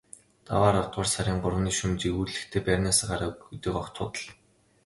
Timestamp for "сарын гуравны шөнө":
1.13-1.97